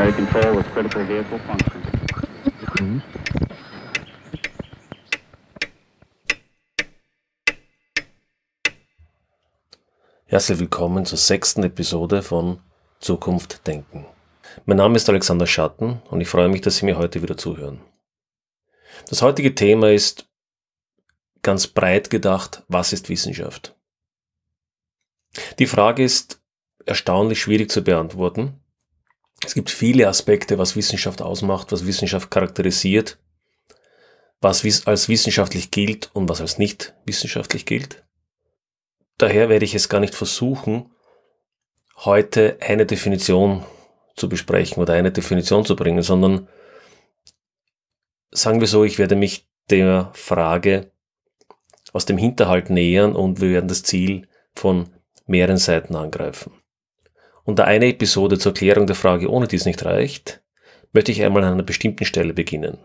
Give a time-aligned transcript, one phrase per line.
[0.00, 3.02] primary control with critical vehicle function.
[10.24, 12.60] Herzlich willkommen zur sechsten Episode von
[13.00, 14.06] Zukunft denken.
[14.64, 17.80] Mein Name ist Alexander Schatten und ich freue mich, dass Sie mir heute wieder zuhören.
[19.08, 20.28] Das heutige Thema ist
[21.42, 23.76] ganz breit gedacht, was ist Wissenschaft?
[25.58, 26.40] Die Frage ist
[26.86, 28.59] erstaunlich schwierig zu beantworten.
[29.44, 33.18] Es gibt viele Aspekte, was Wissenschaft ausmacht, was Wissenschaft charakterisiert,
[34.40, 38.04] was als wissenschaftlich gilt und was als nicht wissenschaftlich gilt.
[39.18, 40.90] Daher werde ich es gar nicht versuchen,
[41.96, 43.64] heute eine Definition
[44.16, 46.48] zu besprechen oder eine Definition zu bringen, sondern
[48.30, 50.90] sagen wir so, ich werde mich der Frage
[51.92, 54.90] aus dem Hinterhalt nähern und wir werden das Ziel von
[55.26, 56.52] mehreren Seiten angreifen.
[57.44, 60.42] Und da eine Episode zur Klärung der Frage ohne dies nicht reicht,
[60.92, 62.78] möchte ich einmal an einer bestimmten Stelle beginnen.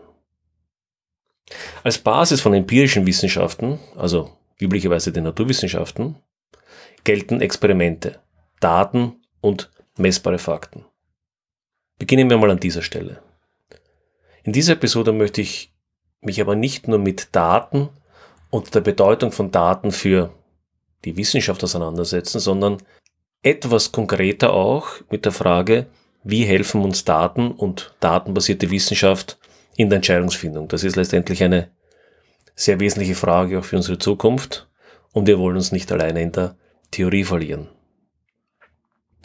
[1.82, 6.16] Als Basis von empirischen Wissenschaften, also üblicherweise den Naturwissenschaften,
[7.04, 8.20] gelten Experimente,
[8.60, 10.84] Daten und messbare Fakten.
[11.98, 13.22] Beginnen wir mal an dieser Stelle.
[14.42, 15.72] In dieser Episode möchte ich
[16.20, 17.88] mich aber nicht nur mit Daten
[18.50, 20.32] und der Bedeutung von Daten für
[21.04, 22.78] die Wissenschaft auseinandersetzen, sondern
[23.42, 25.86] etwas konkreter auch mit der Frage,
[26.24, 29.38] wie helfen uns Daten und datenbasierte Wissenschaft
[29.76, 30.68] in der Entscheidungsfindung.
[30.68, 31.70] Das ist letztendlich eine
[32.54, 34.68] sehr wesentliche Frage auch für unsere Zukunft
[35.12, 36.56] und wir wollen uns nicht alleine in der
[36.90, 37.68] Theorie verlieren.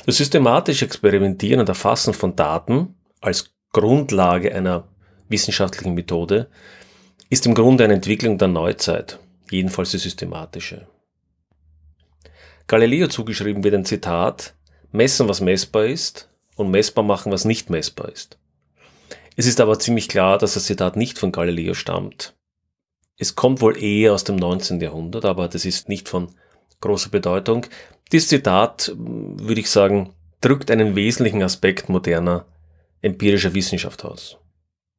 [0.05, 4.87] Das systematische Experimentieren und Erfassen von Daten als Grundlage einer
[5.29, 6.49] wissenschaftlichen Methode
[7.29, 10.87] ist im Grunde eine Entwicklung der Neuzeit, jedenfalls die systematische.
[12.71, 14.55] Galileo zugeschrieben wird ein Zitat,
[14.93, 18.39] messen, was messbar ist und messbar machen, was nicht messbar ist.
[19.35, 22.33] Es ist aber ziemlich klar, dass das Zitat nicht von Galileo stammt.
[23.17, 24.79] Es kommt wohl eher aus dem 19.
[24.79, 26.33] Jahrhundert, aber das ist nicht von
[26.79, 27.65] großer Bedeutung.
[28.13, 32.45] Dieses Zitat, würde ich sagen, drückt einen wesentlichen Aspekt moderner
[33.01, 34.37] empirischer Wissenschaft aus.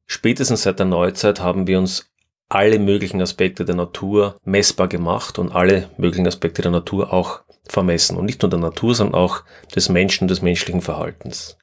[0.05, 2.05] Spätestens seit der Neuzeit haben wir uns
[2.53, 8.15] alle möglichen Aspekte der Natur messbar gemacht und alle möglichen Aspekte der Natur auch vermessen.
[8.15, 9.43] Und nicht nur der Natur, sondern auch
[9.75, 11.57] des Menschen, des menschlichen Verhaltens.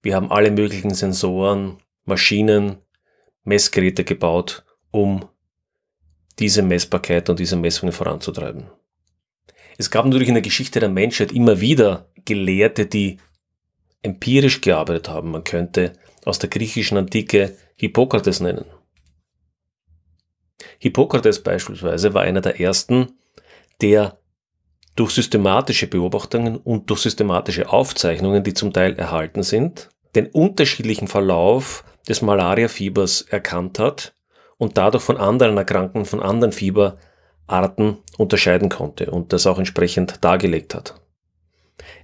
[0.00, 2.78] Wir haben alle möglichen Sensoren, Maschinen,
[3.42, 5.28] Messgeräte gebaut, um
[6.38, 8.70] diese Messbarkeit und diese Messungen voranzutreiben.
[9.78, 13.18] Es gab natürlich in der Geschichte der Menschheit immer wieder Gelehrte, die
[14.02, 15.32] empirisch gearbeitet haben.
[15.32, 15.94] Man könnte
[16.24, 18.64] aus der griechischen Antike Hippokrates nennen.
[20.78, 23.18] Hippokrates beispielsweise war einer der ersten,
[23.80, 24.18] der
[24.94, 31.84] durch systematische Beobachtungen und durch systematische Aufzeichnungen, die zum Teil erhalten sind, den unterschiedlichen Verlauf
[32.08, 34.14] des Malariafiebers erkannt hat
[34.58, 40.74] und dadurch von anderen Erkrankungen, von anderen Fieberarten unterscheiden konnte und das auch entsprechend dargelegt
[40.74, 40.94] hat.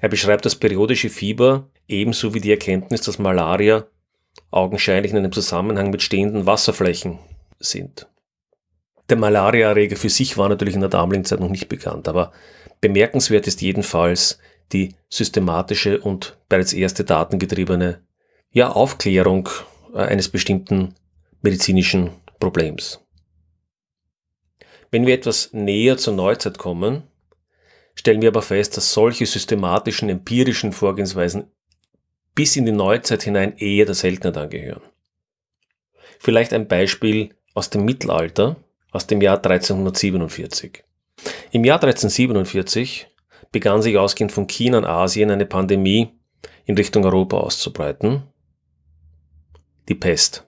[0.01, 3.87] Er beschreibt das periodische Fieber ebenso wie die Erkenntnis, dass Malaria
[4.51, 7.19] augenscheinlich in einem Zusammenhang mit stehenden Wasserflächen
[7.59, 8.09] sind.
[9.09, 12.33] Der Malariaerreger für sich war natürlich in der damaligen Zeit noch nicht bekannt, aber
[12.81, 14.39] bemerkenswert ist jedenfalls
[14.73, 18.03] die systematische und bereits erste datengetriebene
[18.51, 19.49] ja, Aufklärung
[19.95, 20.95] äh, eines bestimmten
[21.41, 23.05] medizinischen Problems.
[24.91, 27.03] Wenn wir etwas näher zur Neuzeit kommen,
[27.95, 31.51] stellen wir aber fest, dass solche systematischen, empirischen Vorgehensweisen
[32.35, 34.83] bis in die Neuzeit hinein eher der Seltenheit angehören.
[36.21, 38.57] Vielleicht ein Beispiel aus dem Mittelalter,
[38.91, 40.85] aus dem Jahr 1347.
[41.51, 43.09] Im Jahr 1347
[43.53, 46.13] begann sich ausgehend von China und Asien eine Pandemie
[46.65, 48.25] in Richtung Europa auszubreiten.
[49.89, 50.47] Die Pest.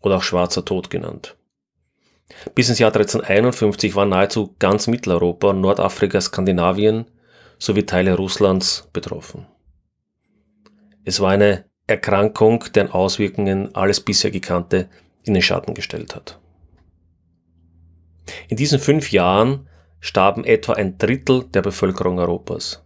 [0.00, 1.36] Oder auch schwarzer Tod genannt.
[2.54, 7.06] Bis ins Jahr 1351 war nahezu ganz Mitteleuropa, Nordafrika, Skandinavien
[7.58, 9.46] sowie Teile Russlands betroffen.
[11.04, 14.88] Es war eine Erkrankung, deren Auswirkungen alles bisher Gekannte
[15.24, 16.38] in den Schatten gestellt hat.
[18.48, 19.68] In diesen fünf Jahren
[20.00, 22.84] starben etwa ein Drittel der Bevölkerung Europas.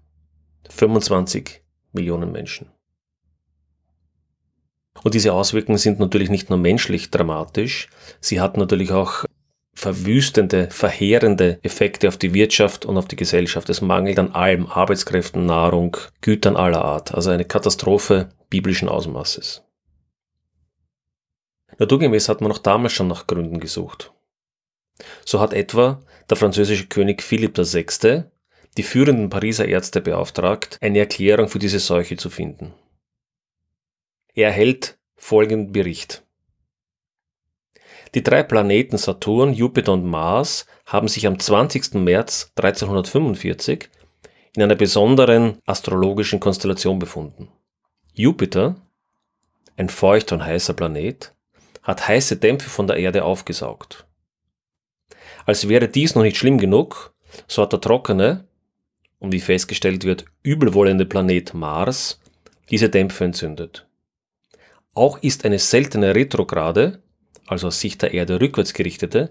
[0.68, 1.62] 25
[1.92, 2.70] Millionen Menschen.
[5.02, 7.88] Und diese Auswirkungen sind natürlich nicht nur menschlich dramatisch,
[8.20, 9.24] sie hatten natürlich auch
[9.74, 13.68] verwüstende, verheerende Effekte auf die Wirtschaft und auf die Gesellschaft.
[13.68, 17.14] Es mangelt an allem, Arbeitskräften, Nahrung, Gütern aller Art.
[17.14, 19.64] Also eine Katastrophe biblischen Ausmaßes.
[21.78, 24.12] Naturgemäß hat man auch damals schon nach Gründen gesucht.
[25.24, 28.24] So hat etwa der französische König Philipp VI.
[28.76, 32.72] die führenden Pariser Ärzte beauftragt, eine Erklärung für diese Seuche zu finden.
[34.34, 36.22] Er erhält folgenden Bericht.
[38.14, 41.94] Die drei Planeten Saturn, Jupiter und Mars haben sich am 20.
[41.94, 43.88] März 1345
[44.54, 47.48] in einer besonderen astrologischen Konstellation befunden.
[48.12, 48.76] Jupiter,
[49.76, 51.34] ein feuchter und heißer Planet,
[51.82, 54.06] hat heiße Dämpfe von der Erde aufgesaugt.
[55.46, 57.12] Als wäre dies noch nicht schlimm genug,
[57.46, 58.44] so hat der trockene
[59.18, 62.20] und wie festgestellt wird, übelwollende Planet Mars
[62.70, 63.86] diese Dämpfe entzündet.
[64.94, 67.02] Auch ist eine seltene retrograde,
[67.46, 69.30] also aus Sicht der Erde rückwärts gerichtete,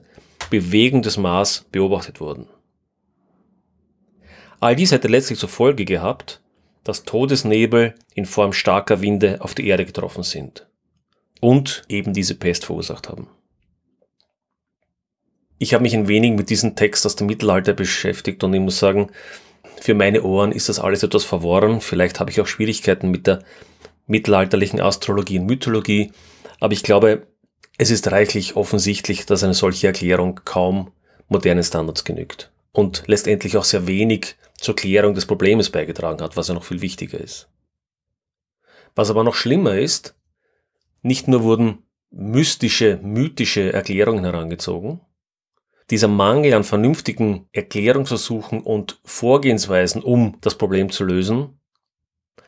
[0.49, 2.47] Bewegung des Mars beobachtet worden.
[4.59, 6.41] All dies hätte letztlich zur Folge gehabt,
[6.83, 10.67] dass Todesnebel in Form starker Winde auf die Erde getroffen sind
[11.39, 13.27] und eben diese Pest verursacht haben.
[15.61, 18.79] Ich habe mich ein wenig mit diesem Text aus dem Mittelalter beschäftigt und ich muss
[18.79, 19.11] sagen,
[19.79, 21.81] für meine Ohren ist das alles etwas verworren.
[21.81, 23.43] Vielleicht habe ich auch Schwierigkeiten mit der
[24.07, 26.13] mittelalterlichen Astrologie und Mythologie,
[26.59, 27.27] aber ich glaube,
[27.77, 30.93] es ist reichlich offensichtlich, dass eine solche Erklärung kaum
[31.27, 36.47] modernen Standards genügt und letztendlich auch sehr wenig zur Klärung des Problems beigetragen hat, was
[36.47, 37.49] ja noch viel wichtiger ist.
[38.95, 40.15] Was aber noch schlimmer ist,
[41.03, 45.01] nicht nur wurden mystische, mythische Erklärungen herangezogen,
[45.89, 51.59] dieser Mangel an vernünftigen Erklärungsversuchen und Vorgehensweisen, um das Problem zu lösen,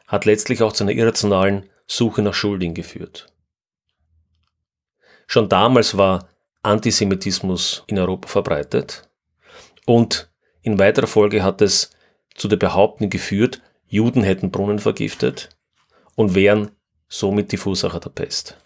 [0.08, 3.28] hat letztlich auch zu einer irrationalen Suche nach Schuldigen geführt.
[5.28, 6.30] Schon damals war
[6.62, 9.10] Antisemitismus in Europa verbreitet
[9.86, 10.32] und
[10.62, 11.92] in weiterer Folge hat es
[12.36, 15.50] zu der Behauptung geführt, Juden hätten Brunnen vergiftet
[16.16, 16.72] und wären
[17.10, 18.58] somit die Verursacher der Pest.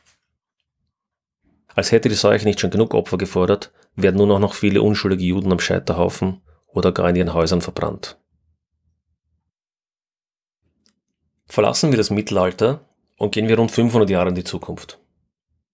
[1.76, 5.24] Als hätte die Seuche nicht schon genug Opfer gefordert, werden nun auch noch viele unschuldige
[5.24, 8.18] Juden am Scheiterhaufen oder gar in ihren Häusern verbrannt.
[11.48, 12.86] Verlassen wir das Mittelalter
[13.18, 15.00] und gehen wir rund 500 Jahre in die Zukunft.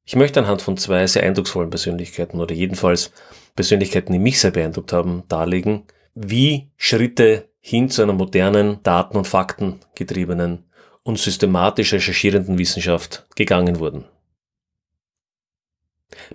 [0.06, 3.12] Ich möchte anhand von zwei sehr eindrucksvollen Persönlichkeiten oder jedenfalls
[3.56, 5.84] Persönlichkeiten, die mich sehr beeindruckt haben, darlegen,
[6.14, 10.66] wie Schritte hin zu einer modernen, daten- und faktengetriebenen
[11.04, 14.06] und systematisch recherchierenden Wissenschaft gegangen wurden.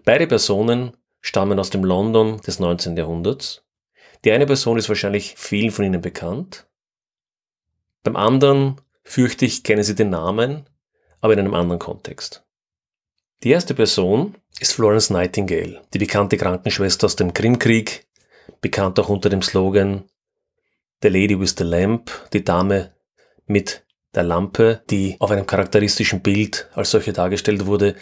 [0.04, 2.96] Beide Personen stammen aus dem London des 19.
[2.96, 3.64] Jahrhunderts.
[4.24, 6.66] Die eine Person ist wahrscheinlich vielen von Ihnen bekannt.
[8.02, 10.68] Beim anderen, fürchte ich, kennen Sie den Namen,
[11.20, 12.44] aber in einem anderen Kontext.
[13.42, 18.06] Die erste Person ist Florence Nightingale, die bekannte Krankenschwester aus dem Krimkrieg,
[18.60, 20.04] bekannt auch unter dem Slogan
[21.02, 22.92] The Lady with the Lamp, die Dame
[23.46, 27.94] mit der Lampe, die auf einem charakteristischen Bild als solche dargestellt wurde,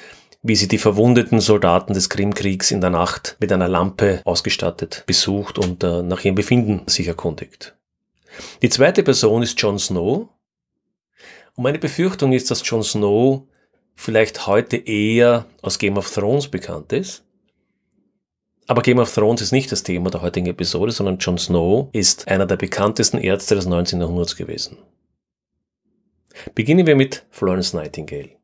[0.46, 5.58] wie sie die verwundeten Soldaten des Krimkriegs in der Nacht mit einer Lampe ausgestattet besucht
[5.58, 7.74] und äh, nach ihrem Befinden sich erkundigt.
[8.62, 10.28] Die zweite Person ist Jon Snow.
[11.56, 13.48] Und meine Befürchtung ist, dass Jon Snow
[13.96, 17.24] vielleicht heute eher aus Game of Thrones bekannt ist.
[18.68, 22.28] Aber Game of Thrones ist nicht das Thema der heutigen Episode, sondern Jon Snow ist
[22.28, 24.00] einer der bekanntesten Ärzte des 19.
[24.00, 24.78] Jahrhunderts gewesen.
[26.54, 28.35] Beginnen wir mit Florence Nightingale.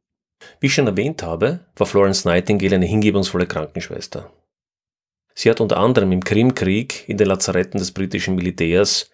[0.61, 4.33] Wie ich schon erwähnt habe, war Florence Nightingale eine hingebungsvolle Krankenschwester.
[5.35, 9.11] Sie hat unter anderem im Krimkrieg in den Lazaretten des britischen Militärs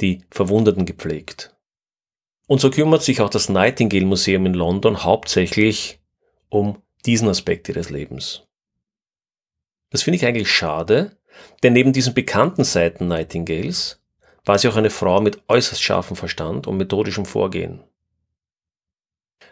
[0.00, 1.54] die Verwundeten gepflegt.
[2.46, 6.00] Und so kümmert sich auch das Nightingale Museum in London hauptsächlich
[6.48, 8.42] um diesen Aspekt ihres Lebens.
[9.90, 11.16] Das finde ich eigentlich schade,
[11.62, 14.02] denn neben diesen bekannten Seiten Nightingales
[14.44, 17.84] war sie auch eine Frau mit äußerst scharfem Verstand und methodischem Vorgehen.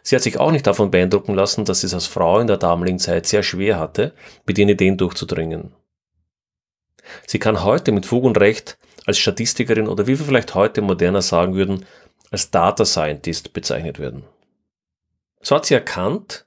[0.02, 2.98] Sie hat sich auch nicht davon beeindrucken lassen, dass es als Frau in der damaligen
[2.98, 4.14] Zeit sehr schwer hatte,
[4.46, 5.72] mit ihren Ideen durchzudringen.
[7.26, 11.22] Sie kann heute mit Fug und Recht als Statistikerin oder wie wir vielleicht heute moderner
[11.22, 11.86] sagen würden,
[12.30, 14.24] als Data Scientist bezeichnet werden.
[15.42, 16.46] So hat sie erkannt,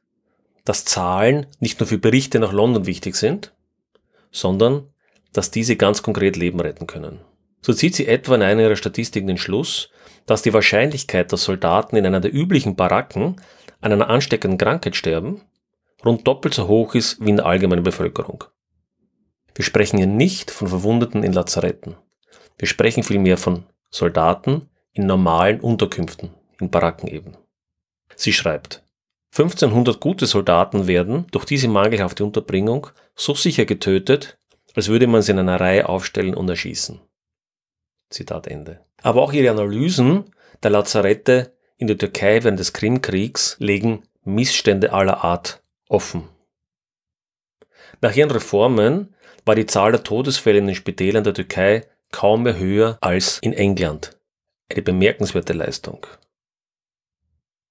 [0.65, 3.53] dass Zahlen nicht nur für Berichte nach London wichtig sind,
[4.31, 4.87] sondern
[5.33, 7.19] dass diese ganz konkret Leben retten können.
[7.61, 9.89] So zieht sie etwa in einer ihrer Statistiken den Schluss,
[10.25, 13.41] dass die Wahrscheinlichkeit, dass Soldaten in einer der üblichen Baracken
[13.81, 15.41] an einer ansteckenden Krankheit sterben,
[16.05, 18.45] rund doppelt so hoch ist wie in der allgemeinen Bevölkerung.
[19.55, 21.95] Wir sprechen hier nicht von Verwundeten in Lazaretten.
[22.57, 27.37] Wir sprechen vielmehr von Soldaten in normalen Unterkünften, in Baracken eben.
[28.15, 28.83] Sie schreibt,
[29.35, 34.37] 1500 gute Soldaten werden durch diese mangelhafte Unterbringung so sicher getötet,
[34.75, 37.01] als würde man sie in einer Reihe aufstellen und erschießen.
[38.09, 38.79] Zitat Ende.
[39.01, 40.25] Aber auch ihre Analysen
[40.61, 46.29] der Lazarette in der Türkei während des Krimkriegs legen Missstände aller Art offen.
[48.01, 49.13] Nach ihren Reformen
[49.45, 53.53] war die Zahl der Todesfälle in den Spitälern der Türkei kaum mehr höher als in
[53.53, 54.17] England.
[54.71, 56.05] Eine bemerkenswerte Leistung.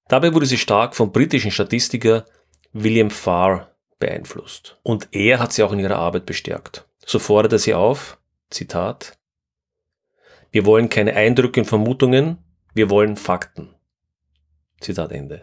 [0.08, 2.26] Dabei wurde sie stark vom britischen Statistiker
[2.72, 4.78] William Farr beeinflusst.
[4.82, 6.86] Und er hat sie auch in ihrer Arbeit bestärkt.
[7.06, 8.18] So forderte sie auf,
[8.50, 9.18] Zitat,
[10.52, 12.38] wir wollen keine Eindrücke und Vermutungen,
[12.74, 13.74] wir wollen Fakten.
[14.80, 15.40] Zitat Ende.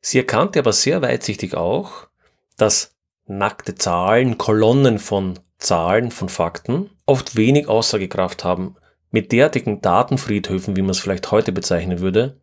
[0.00, 2.08] Sie erkannte aber sehr weitsichtig auch,
[2.56, 2.94] dass
[3.26, 8.74] nackte Zahlen, Kolonnen von Zahlen, von Fakten oft wenig Aussagekraft haben.
[9.10, 12.40] Mit derartigen Datenfriedhöfen, wie man es vielleicht heute bezeichnen würde,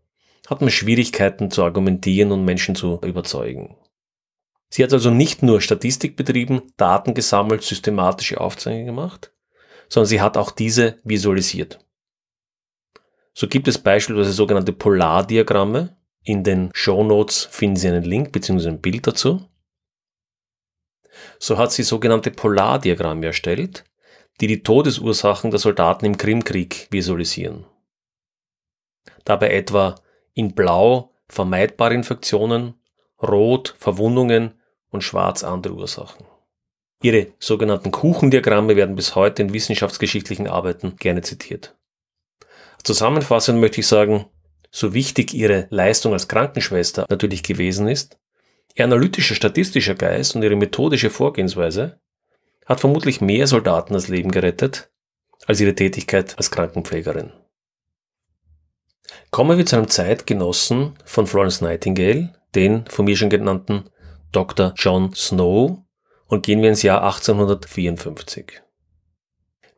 [0.47, 3.75] hat man Schwierigkeiten zu argumentieren und Menschen zu überzeugen.
[4.69, 9.33] Sie hat also nicht nur Statistik betrieben, Daten gesammelt, systematische Aufzeichnungen gemacht,
[9.91, 11.85] sondern sie hat auch diese visualisiert.
[13.33, 15.97] So gibt es beispielsweise sogenannte Polardiagramme.
[16.23, 18.69] In den Show Notes finden Sie einen Link bzw.
[18.69, 19.49] ein Bild dazu.
[21.39, 23.83] So hat sie sogenannte Polardiagramme erstellt,
[24.39, 27.65] die die Todesursachen der Soldaten im Krimkrieg visualisieren.
[29.25, 29.95] Dabei etwa
[30.33, 32.75] in Blau vermeidbare Infektionen,
[33.21, 34.53] Rot Verwundungen
[34.89, 36.30] und Schwarz andere Ursachen.
[37.01, 41.75] Ihre sogenannten Kuchendiagramme werden bis heute in wissenschaftsgeschichtlichen Arbeiten gerne zitiert.
[42.83, 44.25] Zusammenfassend möchte ich sagen,
[44.71, 48.17] so wichtig ihre Leistung als Krankenschwester natürlich gewesen ist,
[48.75, 51.99] ihr analytischer statistischer Geist und ihre methodische Vorgehensweise
[52.65, 54.91] hat vermutlich mehr Soldaten das Leben gerettet
[55.47, 57.33] als ihre Tätigkeit als Krankenpflegerin.
[59.31, 63.89] Kommen wir zu einem Zeitgenossen von Florence Nightingale, den von mir schon genannten
[64.31, 64.73] Dr.
[64.77, 65.83] John Snow,
[66.31, 68.61] und gehen wir ins Jahr 1854.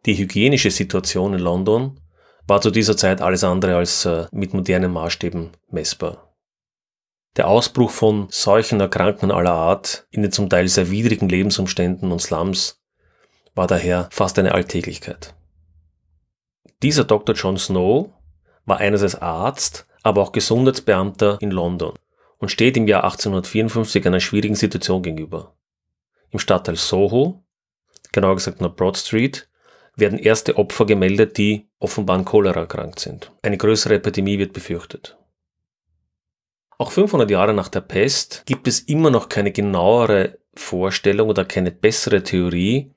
[0.06, 2.00] Die hygienische Situation in London
[2.46, 6.36] war zu dieser Zeit alles andere als äh, mit modernen Maßstäben messbar.
[7.38, 12.22] Der Ausbruch von Seuchen, Erkrankungen aller Art in den zum Teil sehr widrigen Lebensumständen und
[12.22, 12.84] Slums
[13.56, 15.34] war daher fast eine Alltäglichkeit.
[16.84, 17.34] Dieser Dr.
[17.34, 18.12] John Snow
[18.66, 21.94] war einerseits Arzt, aber auch Gesundheitsbeamter in London
[22.38, 25.56] und steht im Jahr 1854 einer schwierigen Situation gegenüber.
[26.34, 27.44] Im Stadtteil Soho,
[28.12, 29.48] genauer gesagt nach Broad Street,
[29.96, 33.32] werden erste Opfer gemeldet, die offenbar an Cholera erkrankt sind.
[33.44, 35.16] Eine größere Epidemie wird befürchtet.
[36.80, 41.72] Auch 500 Jahre nach der Pest gibt es immer noch keine genauere Vorstellung oder keine
[41.72, 42.92] bessere Theorie,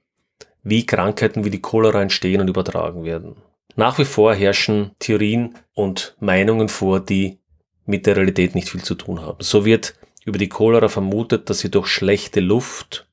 [0.63, 3.37] wie Krankheiten wie die Cholera entstehen und übertragen werden.
[3.77, 7.39] Nach wie vor herrschen Theorien und Meinungen vor, die
[7.85, 9.37] mit der Realität nicht viel zu tun haben.
[9.41, 13.06] So wird über die Cholera vermutet, dass sie durch schlechte Luft,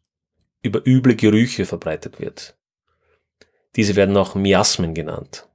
[0.63, 2.55] über üble Gerüche verbreitet wird.
[3.75, 5.47] Diese werden auch Miasmen genannt.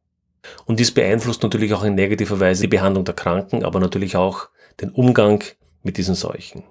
[0.67, 4.49] Und dies beeinflusst natürlich auch in negativer Weise die Behandlung der Kranken, aber natürlich auch
[4.81, 5.43] den Umgang
[5.83, 6.63] mit diesen Seuchen.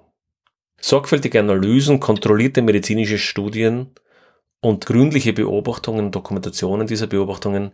[0.80, 3.90] Sorgfältige Analysen, kontrollierte medizinische Studien
[4.60, 7.72] und gründliche Beobachtungen und Dokumentationen dieser Beobachtungen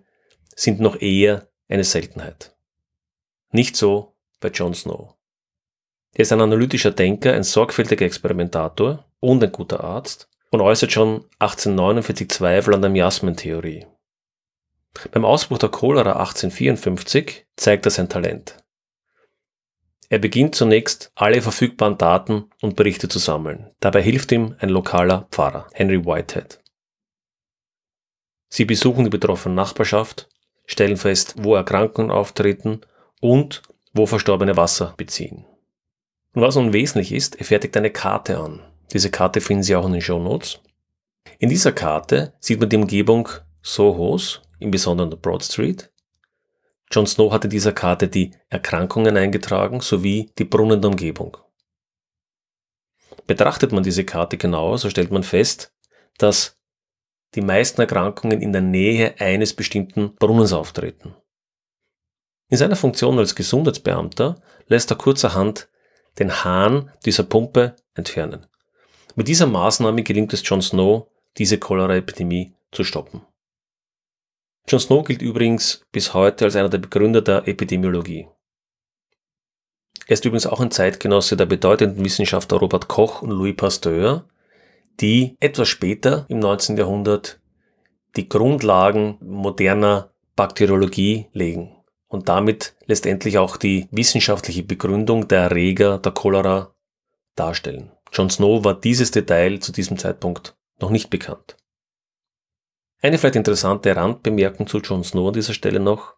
[0.55, 2.55] sind noch eher eine Seltenheit.
[3.51, 5.15] Nicht so bei John Snow.
[6.15, 11.25] Er ist ein analytischer Denker, ein sorgfältiger Experimentator und ein guter Arzt und äußert schon
[11.41, 13.87] 1849 Zweifel an der Miasmentheorie.
[15.11, 18.57] Beim Ausbruch der Cholera 1854 zeigt er sein Talent.
[20.11, 23.73] Er beginnt zunächst, alle verfügbaren Daten und Berichte zu sammeln.
[23.81, 26.61] Dabei hilft ihm ein lokaler Pfarrer, Henry Whitehead.
[28.49, 30.29] Sie besuchen die betroffene Nachbarschaft,
[30.67, 32.83] stellen fest, wo Erkrankungen auftreten
[33.21, 35.47] und wo Verstorbene Wasser beziehen.
[36.33, 38.63] Und was nun wesentlich ist, er fertigt eine Karte an.
[38.93, 40.61] Diese Karte finden Sie auch in den Show Notes.
[41.39, 43.29] In dieser Karte sieht man die Umgebung
[43.63, 45.91] Sohos, im Besonderen der Broad Street.
[46.91, 51.37] John Snow hat in dieser Karte die Erkrankungen eingetragen sowie die Brunnen Umgebung.
[53.27, 55.73] Betrachtet man diese Karte genauer, so stellt man fest,
[56.19, 56.61] dass
[57.35, 61.17] die meisten Erkrankungen in der Nähe eines bestimmten Brunnens auftreten.
[62.49, 65.69] In seiner Funktion als Gesundheitsbeamter lässt er kurzerhand
[66.19, 68.47] den Hahn dieser Pumpe entfernen.
[69.17, 71.07] Mit dieser Maßnahme gelingt es John Snow,
[71.39, 73.23] diese Cholera-Epidemie zu stoppen.
[74.67, 78.27] John Snow gilt übrigens bis heute als einer der Begründer der Epidemiologie.
[80.07, 84.27] Er ist übrigens auch ein Zeitgenosse der bedeutenden Wissenschaftler Robert Koch und Louis Pasteur,
[85.01, 86.77] die etwas später im 19.
[86.77, 87.41] Jahrhundert
[88.17, 91.77] die Grundlagen moderner Bakteriologie legen
[92.09, 96.75] und damit letztendlich auch die wissenschaftliche Begründung der Erreger der Cholera
[97.37, 97.93] darstellen.
[98.15, 101.57] John Snow war dieses Detail zu diesem Zeitpunkt noch nicht bekannt.
[103.03, 106.15] Eine vielleicht interessante Randbemerkung zu John Snow an dieser Stelle noch.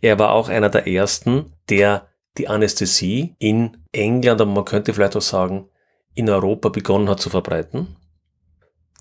[0.00, 2.08] Er war auch einer der ersten, der
[2.38, 5.68] die Anästhesie in England, aber man könnte vielleicht auch sagen,
[6.14, 7.96] in Europa begonnen hat zu verbreiten.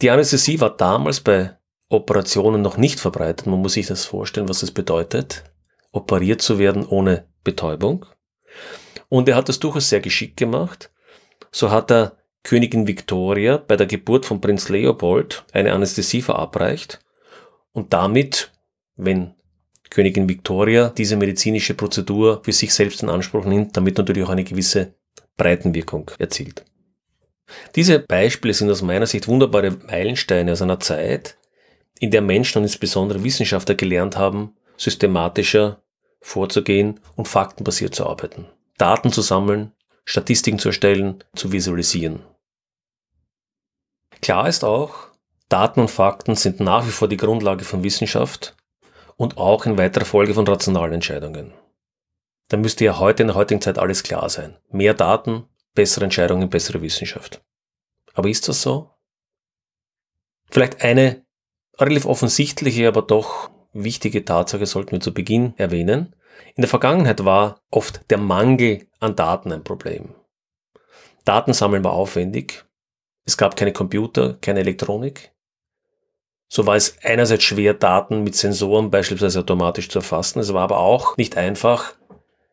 [0.01, 1.57] Die Anästhesie war damals bei
[1.89, 3.45] Operationen noch nicht verbreitet.
[3.45, 5.43] Man muss sich das vorstellen, was es bedeutet,
[5.91, 8.07] operiert zu werden ohne Betäubung.
[9.09, 10.91] Und er hat das durchaus sehr geschickt gemacht.
[11.51, 16.99] So hat er Königin Victoria bei der Geburt von Prinz Leopold eine Anästhesie verabreicht
[17.71, 18.51] und damit,
[18.95, 19.33] wenn
[19.89, 24.43] Königin Victoria diese medizinische Prozedur für sich selbst in Anspruch nimmt, damit natürlich auch eine
[24.43, 24.95] gewisse
[25.37, 26.65] Breitenwirkung erzielt.
[27.75, 31.37] Diese Beispiele sind aus meiner Sicht wunderbare Meilensteine aus einer Zeit,
[31.99, 35.81] in der Menschen und insbesondere Wissenschaftler gelernt haben, systematischer
[36.21, 38.47] vorzugehen und faktenbasiert zu arbeiten.
[38.77, 39.73] Daten zu sammeln,
[40.05, 42.23] Statistiken zu erstellen, zu visualisieren.
[44.21, 45.09] Klar ist auch,
[45.49, 48.55] Daten und Fakten sind nach wie vor die Grundlage von Wissenschaft
[49.17, 51.53] und auch in weiterer Folge von rationalen Entscheidungen.
[52.47, 54.57] Da müsste ja heute in der heutigen Zeit alles klar sein.
[54.69, 57.43] Mehr Daten, bessere Entscheidungen, bessere Wissenschaft.
[58.13, 58.91] Aber ist das so?
[60.49, 61.25] Vielleicht eine
[61.79, 66.15] relativ offensichtliche, aber doch wichtige Tatsache sollten wir zu Beginn erwähnen.
[66.55, 70.15] In der Vergangenheit war oft der Mangel an Daten ein Problem.
[71.25, 72.65] Datensammeln war aufwendig.
[73.25, 75.31] Es gab keine Computer, keine Elektronik.
[76.49, 80.39] So war es einerseits schwer, Daten mit Sensoren beispielsweise automatisch zu erfassen.
[80.39, 81.95] Es war aber auch nicht einfach,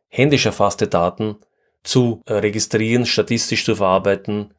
[0.08, 1.36] händisch erfasste Daten
[1.82, 4.54] zu äh, registrieren, statistisch zu verarbeiten,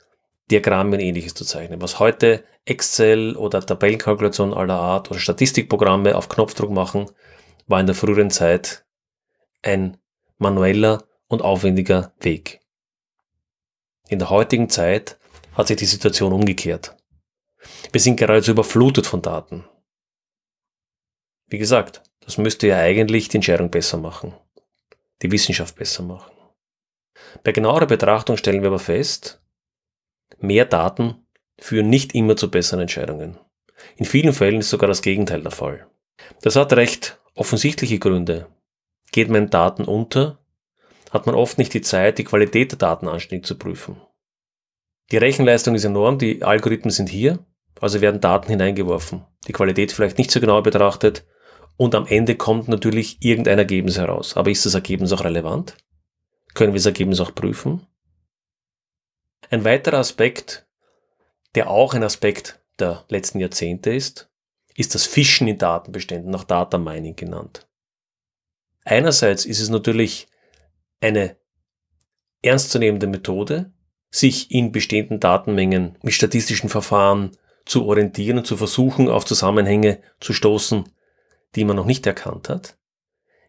[0.49, 1.81] Diagramme und ähnliches zu zeichnen.
[1.81, 7.09] Was heute Excel oder Tabellenkalkulation aller Art oder Statistikprogramme auf Knopfdruck machen,
[7.67, 8.85] war in der früheren Zeit
[9.61, 9.97] ein
[10.37, 12.59] manueller und aufwendiger Weg.
[14.09, 15.17] In der heutigen Zeit
[15.53, 16.95] hat sich die Situation umgekehrt.
[17.91, 19.65] Wir sind geradezu überflutet von Daten.
[21.47, 24.33] Wie gesagt, das müsste ja eigentlich die Entscheidung besser machen,
[25.21, 26.31] die Wissenschaft besser machen.
[27.43, 29.41] Bei genauerer Betrachtung stellen wir aber fest,
[30.39, 31.25] mehr Daten
[31.59, 33.37] führen nicht immer zu besseren Entscheidungen.
[33.95, 35.87] In vielen Fällen ist sogar das Gegenteil der Fall.
[36.41, 38.47] Das hat recht offensichtliche Gründe.
[39.11, 40.39] Geht man Daten unter,
[41.11, 44.01] hat man oft nicht die Zeit, die Qualität der Daten anständig zu prüfen.
[45.11, 47.45] Die Rechenleistung ist enorm, die Algorithmen sind hier,
[47.81, 51.25] also werden Daten hineingeworfen, die Qualität vielleicht nicht so genau betrachtet
[51.77, 54.37] und am Ende kommt natürlich irgendein Ergebnis heraus.
[54.37, 55.75] Aber ist das Ergebnis auch relevant?
[56.53, 57.87] Können wir das Ergebnis auch prüfen?
[59.49, 60.67] Ein weiterer Aspekt,
[61.55, 64.29] der auch ein Aspekt der letzten Jahrzehnte ist,
[64.75, 67.67] ist das Fischen in Datenbeständen, auch Data Mining genannt.
[68.83, 70.27] Einerseits ist es natürlich
[70.99, 71.37] eine
[72.41, 73.71] ernstzunehmende Methode,
[74.09, 77.31] sich in bestehenden Datenmengen mit statistischen Verfahren
[77.65, 80.83] zu orientieren und zu versuchen, auf Zusammenhänge zu stoßen,
[81.55, 82.77] die man noch nicht erkannt hat.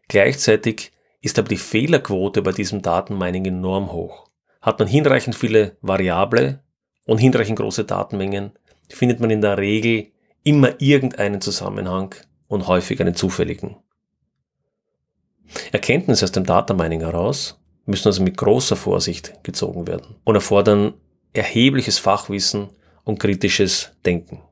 [0.08, 4.28] Gleichzeitig ist aber die Fehlerquote bei diesem Datenmining enorm hoch.
[4.60, 6.62] Hat man hinreichend viele Variable
[7.06, 8.52] und hinreichend große Datenmengen,
[8.88, 10.12] findet man in der Regel
[10.44, 12.14] immer irgendeinen Zusammenhang
[12.46, 13.76] und häufig einen zufälligen.
[15.72, 20.94] Erkenntnisse aus dem Datamining heraus müssen also mit großer Vorsicht gezogen werden und erfordern
[21.32, 22.70] erhebliches Fachwissen
[23.04, 24.42] und kritisches Denken.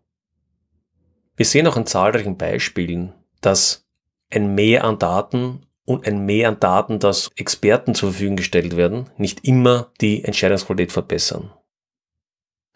[1.37, 3.87] Wir sehen auch in zahlreichen Beispielen, dass
[4.31, 9.11] ein Mehr an Daten und ein Mehr an Daten, das Experten zur Verfügung gestellt werden,
[9.17, 11.53] nicht immer die Entscheidungsqualität verbessern.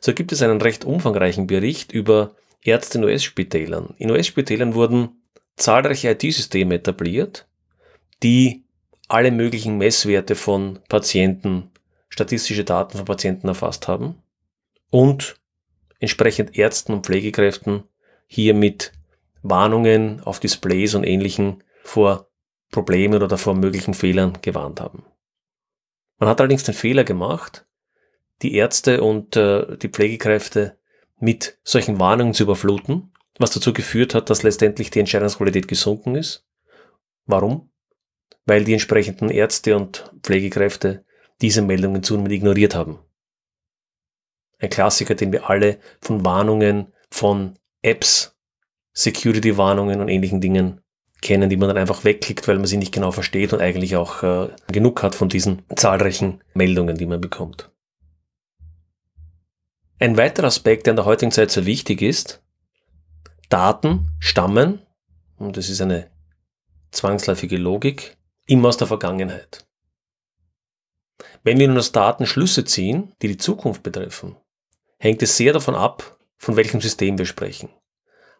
[0.00, 3.94] So gibt es einen recht umfangreichen Bericht über Ärzte in US-Spitälern.
[3.98, 5.22] In US-Spitälern wurden
[5.56, 7.46] zahlreiche IT-Systeme etabliert,
[8.24, 8.64] die
[9.06, 11.70] alle möglichen Messwerte von Patienten,
[12.08, 14.22] statistische Daten von Patienten erfasst haben
[14.90, 15.36] und
[16.00, 17.84] entsprechend Ärzten und Pflegekräften
[18.26, 18.92] hier mit
[19.42, 22.30] Warnungen auf Displays und ähnlichen vor
[22.70, 25.04] Problemen oder vor möglichen Fehlern gewarnt haben.
[26.18, 27.66] Man hat allerdings den Fehler gemacht,
[28.40, 30.78] die Ärzte und äh, die Pflegekräfte
[31.20, 36.46] mit solchen Warnungen zu überfluten, was dazu geführt hat, dass letztendlich die Entscheidungsqualität gesunken ist.
[37.26, 37.70] Warum?
[38.46, 41.04] Weil die entsprechenden Ärzte und Pflegekräfte
[41.40, 42.98] diese Meldungen zunehmend ignoriert haben.
[44.58, 48.36] Ein Klassiker, den wir alle von Warnungen, von Apps,
[48.92, 50.80] Security-Warnungen und ähnlichen Dingen
[51.20, 54.22] kennen, die man dann einfach wegklickt, weil man sie nicht genau versteht und eigentlich auch
[54.22, 57.70] äh, genug hat von diesen zahlreichen Meldungen, die man bekommt.
[59.98, 62.42] Ein weiterer Aspekt, der in der heutigen Zeit sehr wichtig ist,
[63.48, 64.82] Daten stammen,
[65.36, 66.10] und das ist eine
[66.90, 69.66] zwangsläufige Logik, immer aus der Vergangenheit.
[71.42, 74.36] Wenn wir nun aus Daten Schlüsse ziehen, die die Zukunft betreffen,
[74.98, 77.70] hängt es sehr davon ab, von welchem System wir sprechen.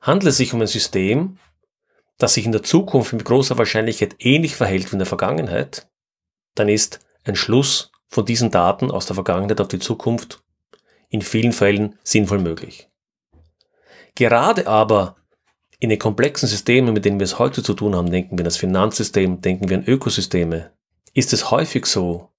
[0.01, 1.39] Handelt es sich um ein System,
[2.19, 5.89] das sich in der Zukunft mit großer Wahrscheinlichkeit ähnlich verhält wie in der Vergangenheit,
[6.55, 10.43] dann ist ein Schluss von diesen Daten aus der Vergangenheit auf die Zukunft
[11.09, 12.89] in vielen Fällen sinnvoll möglich.
[14.15, 15.17] Gerade aber
[15.85, 18.47] in den komplexen Systemen, mit denen wir es heute zu tun haben, denken wir an
[18.47, 20.73] das Finanzsystem, denken wir an Ökosysteme,
[21.13, 22.31] ist es häufig so,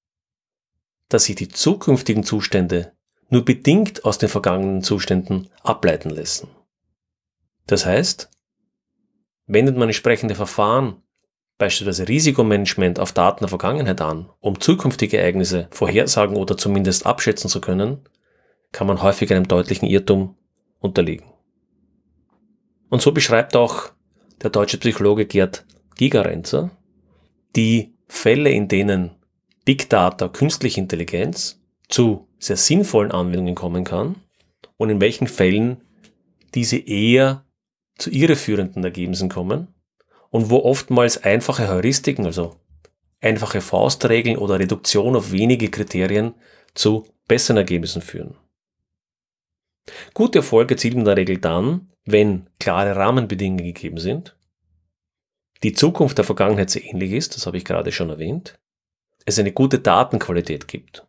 [1.10, 2.94] dass sich die zukünftigen Zustände
[3.30, 6.50] nur bedingt aus den vergangenen Zuständen ableiten lassen.
[7.68, 8.30] Das heißt,
[9.46, 11.04] wendet man entsprechende Verfahren,
[11.60, 17.62] beispielsweise Risikomanagement auf Daten der Vergangenheit an, um zukünftige Ereignisse vorhersagen oder zumindest abschätzen zu
[17.62, 18.10] können,
[18.72, 20.36] kann man häufig einem deutlichen Irrtum
[20.80, 21.35] unterliegen.
[22.96, 23.90] Und so beschreibt auch
[24.42, 25.66] der deutsche Psychologe Gerd
[25.98, 26.72] Gigerenzer
[27.54, 29.12] die Fälle, in denen
[29.66, 34.16] Big Data, künstliche Intelligenz zu sehr sinnvollen Anwendungen kommen kann
[34.78, 35.82] und in welchen Fällen
[36.54, 37.44] diese eher
[37.98, 39.68] zu irreführenden Ergebnissen kommen
[40.30, 42.56] und wo oftmals einfache Heuristiken, also
[43.20, 46.34] einfache Faustregeln oder Reduktion auf wenige Kriterien
[46.76, 48.38] zu besseren Ergebnissen führen.
[50.14, 54.38] Gute Erfolge erzielt man in der Regel dann, wenn klare Rahmenbedingungen gegeben sind,
[55.64, 58.60] die Zukunft der Vergangenheit sehr ähnlich ist, das habe ich gerade schon erwähnt,
[59.26, 61.08] es eine gute Datenqualität gibt.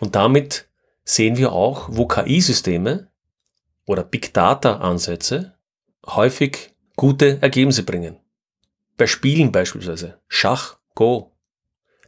[0.00, 0.68] Und damit
[1.04, 3.08] sehen wir auch, wo KI-Systeme
[3.86, 5.54] oder Big Data-Ansätze
[6.06, 8.18] häufig gute Ergebnisse bringen.
[8.96, 11.32] Bei Spielen beispielsweise, Schach, Go.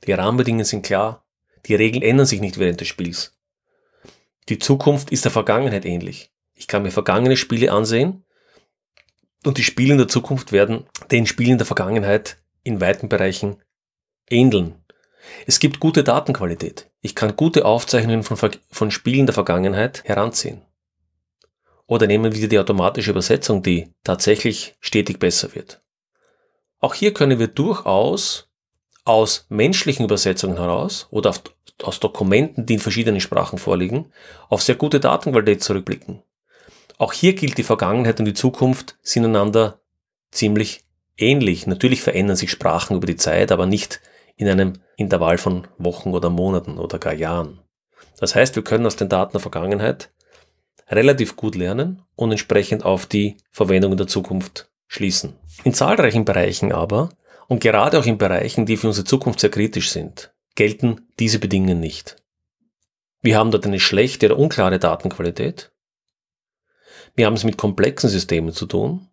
[0.07, 1.25] Die Rahmenbedingungen sind klar,
[1.67, 3.33] die Regeln ändern sich nicht während des Spiels.
[4.51, 6.34] Die Zukunft ist der Vergangenheit ähnlich.
[6.65, 8.25] Ich kann mir vergangene Spiele ansehen
[9.45, 13.61] und die Spiele in der Zukunft werden den Spielen der Vergangenheit in weiten Bereichen
[14.31, 14.83] ähneln.
[15.47, 16.91] Es gibt gute Datenqualität.
[17.03, 18.39] Ich kann gute Aufzeichnungen von,
[18.71, 20.63] von Spielen der Vergangenheit heranziehen.
[21.85, 25.83] Oder nehmen wir die automatische Übersetzung, die tatsächlich stetig besser wird.
[26.81, 28.49] Auch hier können wir durchaus
[29.05, 31.35] aus menschlichen Übersetzungen heraus oder
[31.83, 34.11] aus Dokumenten, die in verschiedenen Sprachen vorliegen,
[34.49, 36.23] auf sehr gute Datenqualität zurückblicken.
[36.99, 39.81] Auch hier gilt, die Vergangenheit und die Zukunft sind einander
[40.31, 40.85] ziemlich
[41.17, 41.67] ähnlich.
[41.67, 44.01] Natürlich verändern sich Sprachen über die Zeit, aber nicht
[44.37, 47.61] in einem Intervall von Wochen oder Monaten oder gar Jahren.
[48.19, 50.11] Das heißt, wir können aus den Daten der Vergangenheit
[50.89, 55.35] relativ gut lernen und entsprechend auf die Verwendung in der Zukunft schließen.
[55.65, 57.11] In zahlreichen Bereichen aber,
[57.47, 61.81] und gerade auch in Bereichen, die für unsere Zukunft sehr kritisch sind, gelten diese Bedingungen
[61.81, 62.17] nicht.
[63.21, 65.71] Wir haben dort eine schlechte oder unklare Datenqualität.
[67.15, 69.09] Wir haben es mit komplexen Systemen zu tun.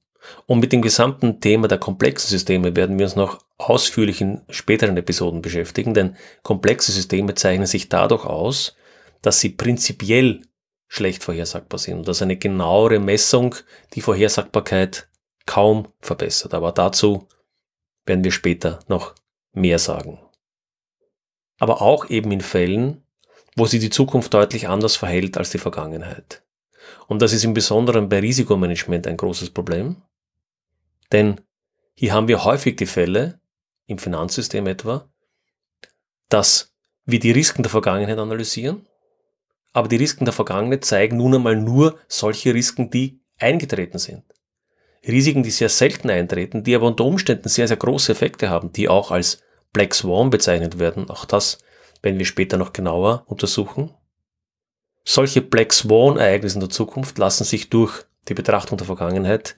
[0.46, 4.98] Und mit dem gesamten Thema der komplexen Systeme werden wir uns noch ausführlich in späteren
[4.98, 8.76] Episoden beschäftigen, denn komplexe Systeme zeichnen sich dadurch aus,
[9.22, 10.44] dass sie prinzipiell
[10.88, 13.56] schlecht vorhersagbar sind und dass eine genauere Messung
[13.94, 15.08] die Vorhersagbarkeit
[15.46, 16.54] kaum verbessert.
[16.54, 17.28] Aber dazu
[18.06, 19.16] werden wir später noch
[19.54, 20.20] mehr sagen.
[21.60, 23.04] Aber auch eben in Fällen,
[23.56, 26.44] wo sich die Zukunft deutlich anders verhält als die Vergangenheit.
[27.08, 29.98] Und das ist im Besonderen bei Risikomanagement ein großes Problem.
[31.12, 31.42] Denn
[31.94, 33.42] hier haben wir häufig die Fälle,
[33.88, 35.10] im Finanzsystem etwa,
[36.30, 36.74] dass
[37.06, 38.88] wir die Risiken der Vergangenheit analysieren,
[39.74, 44.24] aber die Risiken der Vergangenheit zeigen nun einmal nur solche Risiken, die eingetreten sind.
[45.08, 48.88] Risiken, die sehr selten eintreten, die aber unter Umständen sehr, sehr große Effekte haben, die
[48.88, 49.42] auch als
[49.74, 51.10] Black Swan bezeichnet werden.
[51.10, 51.58] Auch das
[52.02, 53.92] werden wir später noch genauer untersuchen.
[55.04, 59.56] Solche Black Swan-Ereignisse in der Zukunft lassen sich durch die Betrachtung der Vergangenheit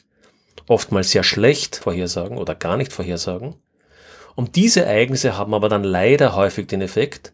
[0.67, 3.55] oftmals sehr schlecht vorhersagen oder gar nicht vorhersagen.
[4.35, 7.33] Und diese Ereignisse haben aber dann leider häufig den Effekt,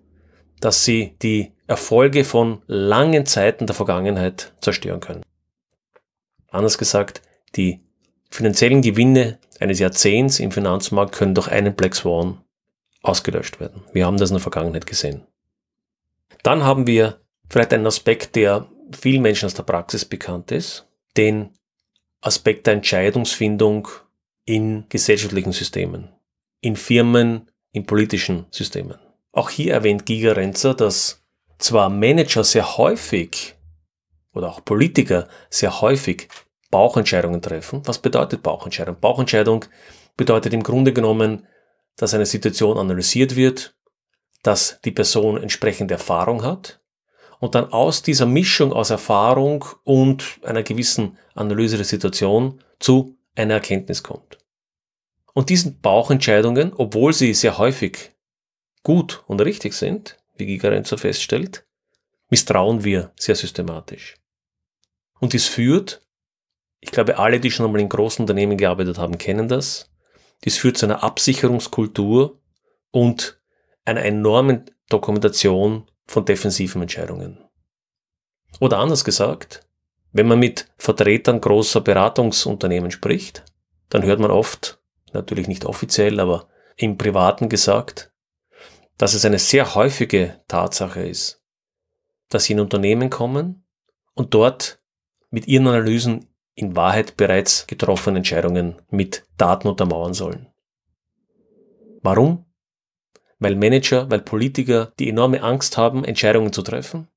[0.60, 5.24] dass sie die Erfolge von langen Zeiten der Vergangenheit zerstören können.
[6.50, 7.22] Anders gesagt,
[7.56, 7.82] die
[8.32, 12.43] finanziellen Gewinne eines Jahrzehnts im Finanzmarkt können durch einen Black Swan
[13.02, 13.84] ausgelöscht werden.
[13.93, 15.26] Wir haben das in der Vergangenheit gesehen.
[16.43, 21.52] Dann haben wir vielleicht einen Aspekt, der vielen Menschen aus der Praxis bekannt ist, den
[22.22, 23.88] Aspekt der Entscheidungsfindung
[24.46, 26.10] in gesellschaftlichen Systemen,
[26.62, 28.98] in Firmen, in politischen Systemen.
[29.32, 31.24] Auch hier erwähnt Giga Renzer, dass
[31.60, 33.56] zwar Manager sehr häufig
[34.34, 36.30] oder auch Politiker sehr häufig
[36.72, 37.82] Bauchentscheidungen treffen.
[37.86, 38.98] Was bedeutet Bauchentscheidung?
[39.00, 39.66] Bauchentscheidung
[40.18, 41.48] bedeutet im Grunde genommen,
[41.96, 43.76] dass eine Situation analysiert wird,
[44.44, 46.79] dass die Person entsprechende Erfahrung hat
[47.39, 53.56] und dann aus dieser Mischung aus Erfahrung und einer gewissen Analyse der Situation zu einer
[53.56, 54.38] Erkenntnis kommt.
[55.34, 58.12] Und diesen Bauchentscheidungen, obwohl sie sehr häufig
[58.84, 61.65] gut und richtig sind, wie Gigerenzer feststellt,
[62.30, 64.15] misstrauen wir sehr systematisch.
[65.19, 66.02] Und dies führt,
[66.80, 69.89] ich glaube, alle, die schon einmal in großen Unternehmen gearbeitet haben, kennen das,
[70.45, 72.41] dies führt zu einer Absicherungskultur
[72.91, 73.41] und
[73.86, 77.38] einer enormen Dokumentation von defensiven Entscheidungen.
[78.60, 79.67] Oder anders gesagt,
[80.12, 83.45] wenn man mit Vertretern großer Beratungsunternehmen spricht,
[83.89, 84.80] dann hört man oft,
[85.13, 88.12] natürlich nicht offiziell, aber im Privaten gesagt,
[88.98, 91.43] dass es eine sehr häufige Tatsache ist,
[92.30, 93.63] dass sie in Unternehmen kommen
[94.15, 94.82] und dort
[95.30, 100.48] mit ihren Analysen in Wahrheit bereits getroffene Entscheidungen mit Daten untermauern sollen.
[102.02, 102.45] Warum?
[103.39, 107.08] Weil Manager, weil Politiker die enorme Angst haben, Entscheidungen zu treffen,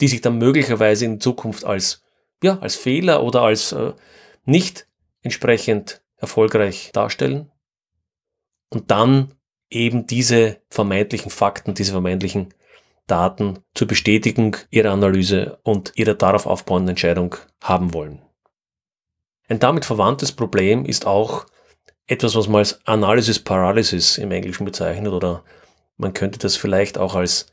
[0.00, 2.02] die sich dann möglicherweise in Zukunft als,
[2.42, 3.92] ja, als Fehler oder als äh,
[4.44, 4.86] nicht
[5.22, 7.50] entsprechend erfolgreich darstellen
[8.70, 9.34] und dann
[9.70, 12.54] eben diese vermeintlichen Fakten, diese vermeintlichen
[13.06, 18.22] Daten zur Bestätigung ihrer Analyse und ihrer darauf aufbauenden Entscheidung haben wollen.
[19.48, 21.46] Ein damit verwandtes Problem ist auch
[22.08, 25.44] etwas, was man als Analysis Paralysis im Englischen bezeichnet oder
[25.98, 27.46] man könnte das vielleicht auch als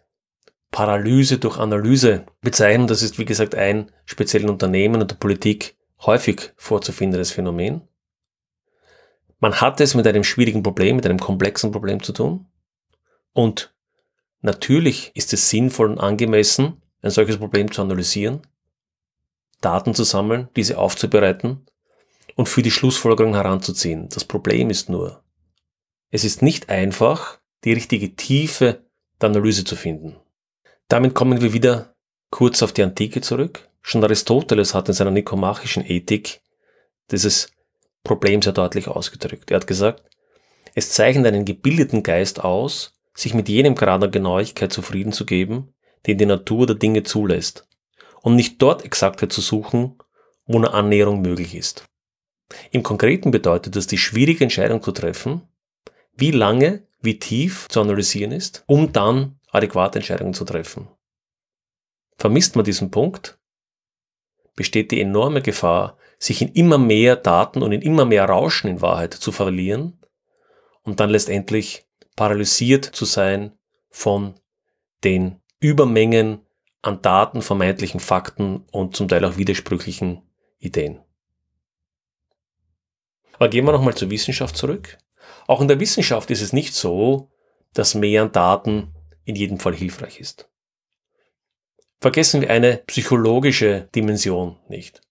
[0.72, 2.88] Paralyse durch Analyse bezeichnen.
[2.88, 7.82] Das ist, wie gesagt, ein speziellen Unternehmen und der Politik häufig vorzufindendes Phänomen.
[9.40, 12.46] Man hat es mit einem schwierigen Problem, mit einem komplexen Problem zu tun.
[13.34, 13.74] Und
[14.42, 18.42] natürlich ist es sinnvoll und angemessen, ein solches Problem zu analysieren,
[19.62, 21.66] Daten zu sammeln, diese aufzubereiten
[22.36, 24.10] und für die Schlussfolgerung heranzuziehen.
[24.10, 25.24] Das Problem ist nur,
[26.12, 28.86] es ist nicht einfach, die richtige Tiefe
[29.22, 30.18] der Analyse zu finden.
[30.88, 31.96] Damit kommen wir wieder
[32.30, 33.68] kurz auf die Antike zurück.
[33.82, 36.42] Schon Aristoteles hat in seiner nikomachischen Ethik
[37.12, 37.50] dieses
[38.04, 39.52] Problem sehr deutlich ausgedrückt.
[39.52, 40.04] Er hat gesagt,
[40.76, 45.74] es zeichnet einen gebildeten Geist aus, sich mit jenem Grad an Genauigkeit zufrieden zu geben,
[46.06, 47.68] den die Natur der Dinge zulässt,
[48.22, 49.98] und nicht dort Exaktheit zu suchen,
[50.46, 51.86] wo eine Annäherung möglich ist.
[52.72, 55.42] Im Konkreten bedeutet das, die schwierige Entscheidung zu treffen,
[56.14, 60.88] wie lange, wie tief zu analysieren ist, um dann adäquate Entscheidungen zu treffen.
[62.18, 63.38] Vermisst man diesen Punkt,
[64.56, 68.82] besteht die enorme Gefahr, sich in immer mehr Daten und in immer mehr Rauschen in
[68.82, 70.00] Wahrheit zu verlieren
[70.84, 73.58] und dann letztendlich paralysiert zu sein
[73.90, 74.36] von
[75.04, 76.40] den Übermengen
[76.82, 80.22] an Daten, vermeintlichen Fakten und zum Teil auch widersprüchlichen
[80.60, 81.05] Ideen.
[83.36, 84.98] Aber gehen wir nochmal zur Wissenschaft zurück.
[85.48, 87.32] Auch in der Wissenschaft ist es nicht so,
[87.74, 88.94] dass mehr an Daten
[89.26, 90.50] in jedem Fall hilfreich ist.
[92.00, 95.02] Vergessen wir eine psychologische Dimension nicht.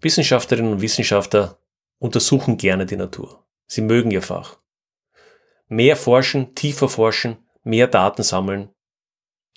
[0.00, 1.58] Wissenschaftlerinnen und Wissenschaftler
[1.98, 3.46] untersuchen gerne die Natur.
[3.66, 4.58] Sie mögen ihr Fach.
[5.68, 8.70] Mehr forschen, tiefer forschen, mehr Daten sammeln.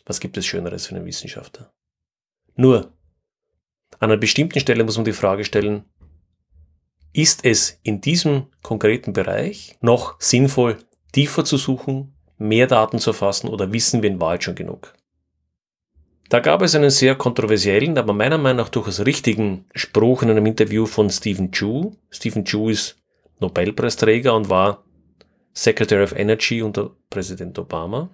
[0.06, 1.74] Was gibt es Schöneres für einen Wissenschaftler?
[2.56, 2.94] Nur,
[4.00, 5.86] an einer bestimmten Stelle muss man die Frage stellen,
[7.14, 10.78] ist es in diesem konkreten Bereich noch sinnvoll,
[11.12, 14.94] tiefer zu suchen, mehr Daten zu erfassen oder wissen wir in Wahrheit schon genug?
[16.30, 20.46] Da gab es einen sehr kontroversiellen, aber meiner Meinung nach durchaus richtigen Spruch in einem
[20.46, 21.96] Interview von Stephen Chu.
[22.10, 23.02] Stephen Chu ist
[23.40, 24.84] Nobelpreisträger und war
[25.54, 28.10] Secretary of Energy unter Präsident Obama.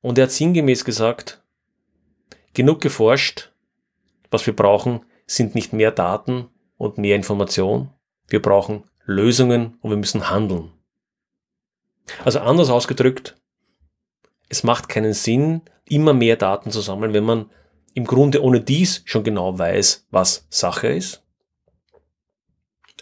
[0.00, 1.42] Und er hat sinngemäß gesagt,
[2.54, 3.52] genug geforscht,
[4.30, 6.46] was wir brauchen, sind nicht mehr Daten
[6.76, 7.90] und mehr Information,
[8.28, 10.72] wir brauchen Lösungen und wir müssen handeln.
[12.24, 13.34] Also anders ausgedrückt,
[14.48, 17.50] es macht keinen Sinn, immer mehr Daten zu sammeln, wenn man
[17.94, 21.22] im Grunde ohne dies schon genau weiß, was Sache ist.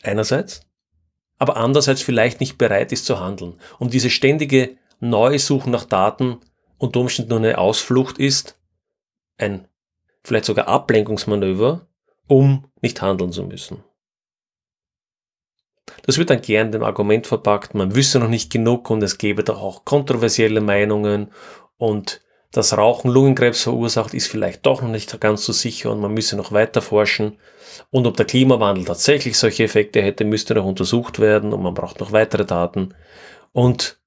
[0.03, 0.63] Einerseits.
[1.39, 3.61] Aber andererseits vielleicht nicht bereit ist zu handeln.
[3.79, 6.39] Und diese ständige neue Suchen nach Daten
[6.79, 8.59] unter Umständen nur eine Ausflucht ist,
[9.39, 9.69] ein
[10.25, 11.87] vielleicht sogar Ablenkungsmanöver,
[12.27, 13.85] um nicht handeln zu müssen.
[16.07, 19.43] Das wird dann gern dem Argument verpackt, man wüsste noch nicht genug und es gäbe
[19.43, 21.33] doch auch kontroversielle Meinungen
[21.79, 26.15] und das Rauchen Lungenkrebs verursacht, ist vielleicht doch noch nicht ganz so sicher und man
[26.15, 27.39] müsse noch weiter forschen.
[27.91, 32.01] Und ob der Klimawandel tatsächlich solche Effekte hätte, müsste noch untersucht werden und man braucht
[32.01, 32.95] noch weitere Daten.
[33.53, 34.01] Und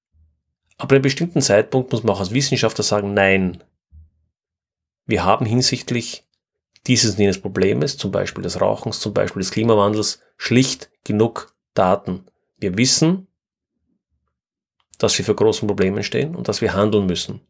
[0.77, 3.63] ab einem bestimmten Zeitpunkt muss man auch als Wissenschaftler sagen, nein,
[5.05, 6.25] wir haben hinsichtlich
[6.87, 12.25] dieses und jenes Problems, zum Beispiel des Rauchens, zum Beispiel des Klimawandels, schlicht genug Daten.
[12.57, 13.27] Wir wissen,
[14.97, 17.41] dass wir vor großen Problemen stehen und dass wir handeln müssen.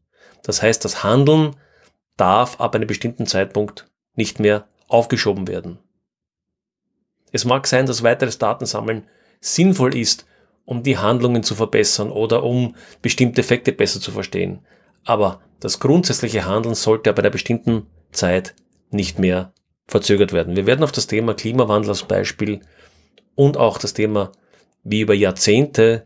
[0.44, 1.56] Das heißt, das Handeln
[2.16, 5.80] darf ab einem bestimmten Zeitpunkt nicht mehr aufgeschoben werden.
[7.32, 9.08] Es mag sein, dass weiteres Datensammeln
[9.42, 10.26] sinnvoll ist,
[10.66, 14.60] um die Handlungen zu verbessern oder um bestimmte Effekte besser zu verstehen.
[15.06, 18.54] Aber das grundsätzliche Handeln sollte ab einer bestimmten Zeit
[18.92, 19.54] nicht mehr
[19.88, 20.56] verzögert werden.
[20.56, 22.62] Wir werden auf das Thema Klimawandel als Beispiel
[23.40, 24.34] und auch das Thema,
[24.84, 26.06] wie über Jahrzehnte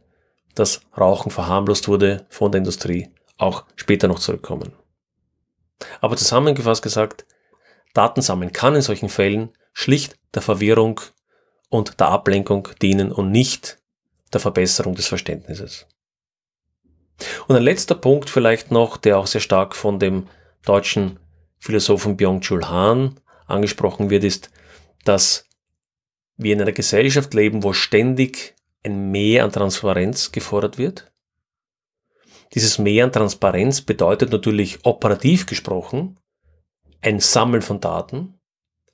[0.53, 4.73] das Rauchen verharmlost wurde von der Industrie, auch später noch zurückkommen.
[5.99, 7.25] Aber zusammengefasst gesagt,
[7.95, 11.01] Datensammeln kann in solchen Fällen schlicht der Verwirrung
[11.69, 13.79] und der Ablenkung dienen und nicht
[14.31, 15.87] der Verbesserung des Verständnisses.
[17.47, 20.27] Und ein letzter Punkt vielleicht noch, der auch sehr stark von dem
[20.65, 21.19] deutschen
[21.57, 24.51] Philosophen Byung-Chul Han angesprochen wird, ist,
[25.03, 25.47] dass
[26.37, 31.11] wir in einer Gesellschaft leben, wo ständig ein Mehr an Transparenz gefordert wird.
[32.53, 36.17] Dieses Mehr an Transparenz bedeutet natürlich operativ gesprochen
[37.03, 38.39] ein Sammeln von Daten,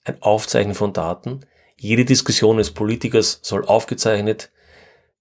[0.03, 1.41] ein Aufzeichnen von Daten.
[1.77, 4.51] Jede Diskussion des Politikers soll aufgezeichnet,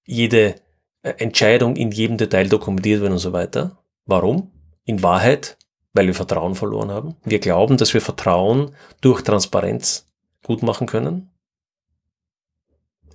[0.05, 0.57] jede
[1.03, 3.79] äh, Entscheidung in jedem Detail dokumentiert werden und so weiter.
[4.07, 4.51] Warum?
[4.85, 5.59] In Wahrheit,
[5.93, 7.17] weil wir Vertrauen verloren haben.
[7.25, 10.09] Wir glauben, dass wir Vertrauen durch Transparenz
[10.43, 11.31] gut machen können.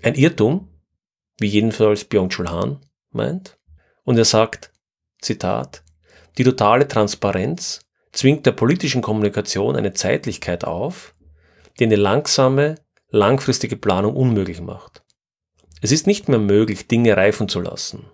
[0.03, 0.67] Ein Irrtum,
[1.39, 3.57] wie jedenfalls Byung-Chul Han meint.
[4.03, 4.73] Und er sagt,
[5.21, 5.81] Zitat,
[6.37, 7.79] die totale Transparenz
[8.11, 11.15] zwingt der politischen Kommunikation eine Zeitlichkeit auf,
[11.79, 12.75] die eine langsame,
[13.11, 15.03] langfristige Planung unmöglich macht.
[15.81, 18.05] Es ist nicht mehr möglich, Dinge reifen zu lassen.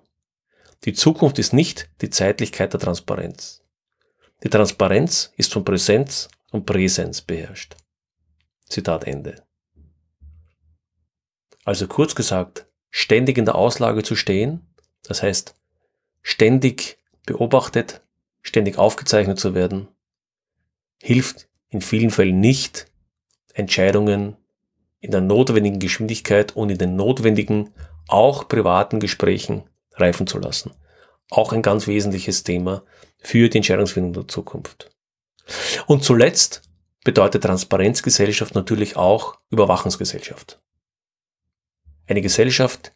[0.86, 3.64] Die Zukunft ist nicht die Zeitlichkeit der Transparenz.
[4.44, 7.76] Die Transparenz ist von Präsenz und Präsenz beherrscht.
[8.66, 9.49] Zitat Ende.
[11.70, 14.66] Also kurz gesagt, ständig in der Auslage zu stehen,
[15.04, 15.54] das heißt
[16.24, 18.02] ständig beobachtet,
[18.42, 19.88] ständig aufgezeichnet zu werden,
[21.00, 22.88] hilft in vielen Fällen nicht,
[23.54, 24.36] Entscheidungen
[25.00, 27.70] in der notwendigen Geschwindigkeit und in den notwendigen,
[28.08, 29.62] auch privaten Gesprächen
[29.94, 30.72] reifen zu lassen.
[31.30, 32.82] Auch ein ganz wesentliches Thema
[33.20, 34.90] für die Entscheidungsfindung der Zukunft.
[35.86, 36.64] Und zuletzt
[37.04, 40.60] bedeutet Transparenzgesellschaft natürlich auch Überwachungsgesellschaft.
[42.10, 42.92] Eine Gesellschaft,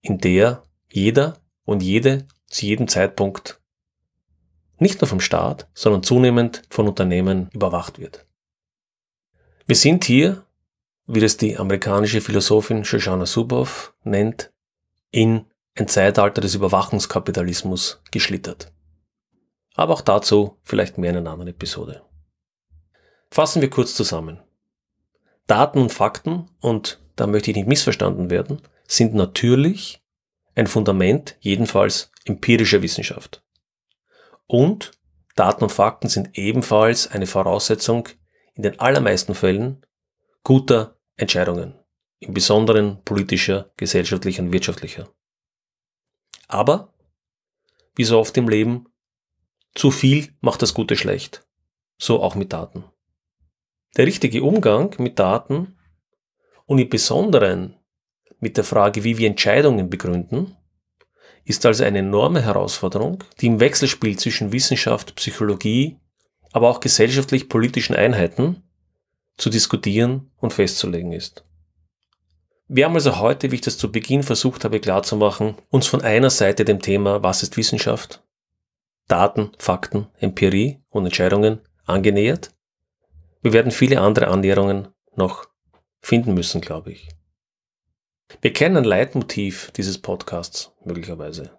[0.00, 3.60] in der jeder und jede zu jedem Zeitpunkt
[4.78, 8.26] nicht nur vom Staat, sondern zunehmend von Unternehmen überwacht wird.
[9.66, 10.44] Wir sind hier,
[11.06, 14.52] wie das die amerikanische Philosophin Shoshana Zuboff nennt,
[15.12, 15.44] in
[15.76, 18.72] ein Zeitalter des Überwachungskapitalismus geschlittert.
[19.74, 22.02] Aber auch dazu vielleicht mehr in einer anderen Episode.
[23.30, 24.40] Fassen wir kurz zusammen.
[25.46, 30.00] Daten und Fakten, und da möchte ich nicht missverstanden werden, sind natürlich
[30.54, 33.42] ein Fundament jedenfalls empirischer Wissenschaft.
[34.46, 34.92] Und
[35.34, 38.08] Daten und Fakten sind ebenfalls eine Voraussetzung
[38.54, 39.84] in den allermeisten Fällen
[40.42, 41.74] guter Entscheidungen,
[42.20, 45.08] im Besonderen politischer, gesellschaftlicher und wirtschaftlicher.
[46.46, 46.94] Aber,
[47.94, 48.86] wie so oft im Leben,
[49.74, 51.46] zu viel macht das Gute schlecht.
[51.98, 52.84] So auch mit Daten.
[53.96, 55.77] Der richtige Umgang mit Daten
[56.68, 57.74] und im Besonderen
[58.40, 60.54] mit der Frage, wie wir Entscheidungen begründen,
[61.44, 65.96] ist also eine enorme Herausforderung, die im Wechselspiel zwischen Wissenschaft, Psychologie,
[66.52, 68.62] aber auch gesellschaftlich-politischen Einheiten
[69.38, 71.42] zu diskutieren und festzulegen ist.
[72.68, 76.28] Wir haben also heute, wie ich das zu Beginn versucht habe klarzumachen, uns von einer
[76.28, 78.22] Seite dem Thema Was ist Wissenschaft?
[79.06, 82.50] Daten, Fakten, Empirie und Entscheidungen angenähert.
[83.40, 85.48] Wir werden viele andere Annäherungen noch
[86.00, 87.08] finden müssen, glaube ich.
[88.40, 91.58] Wir kennen ein Leitmotiv dieses Podcasts möglicherweise.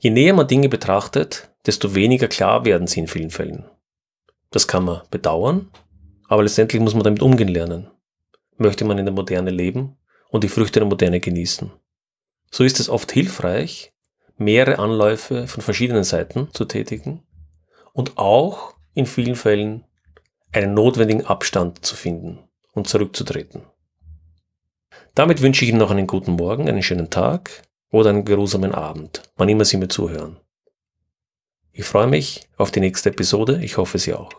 [0.00, 3.64] Je näher man Dinge betrachtet, desto weniger klar werden sie in vielen Fällen.
[4.50, 5.70] Das kann man bedauern,
[6.26, 7.90] aber letztendlich muss man damit umgehen lernen.
[8.56, 9.96] Möchte man in der Moderne leben
[10.30, 11.70] und die Früchte der Moderne genießen.
[12.50, 13.92] So ist es oft hilfreich,
[14.36, 17.22] mehrere Anläufe von verschiedenen Seiten zu tätigen
[17.92, 19.84] und auch in vielen Fällen
[20.52, 23.62] einen notwendigen Abstand zu finden und zurückzutreten.
[25.14, 29.22] Damit wünsche ich Ihnen noch einen guten Morgen, einen schönen Tag oder einen geruhsamen Abend,
[29.36, 30.36] wann immer Sie mir zuhören.
[31.72, 34.30] Ich freue mich auf die nächste Episode, ich hoffe Sie auch.